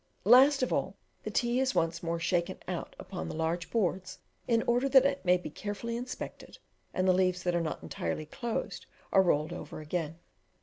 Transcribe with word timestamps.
Last 0.25 0.63
of 0.63 0.73
all 0.73 0.95
the 1.21 1.29
tea 1.29 1.59
is 1.59 1.75
once 1.75 2.01
more 2.01 2.19
shaken 2.19 2.57
out 2.67 2.95
upon 2.97 3.29
the 3.29 3.35
large 3.35 3.69
boards, 3.69 4.17
in 4.47 4.63
order 4.63 4.89
that 4.89 5.05
it 5.05 5.23
may 5.23 5.37
be 5.37 5.51
carefully 5.51 5.95
inspected, 5.95 6.57
and 6.91 7.07
the 7.07 7.13
leaves 7.13 7.43
that 7.43 7.53
are 7.53 7.61
not 7.61 7.83
entirely 7.83 8.25
closed 8.25 8.87
are 9.11 9.21
rolled 9.21 9.53
over 9.53 9.79
again. 9.79 10.17